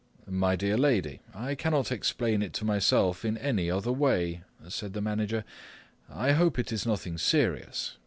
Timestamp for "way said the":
3.91-4.99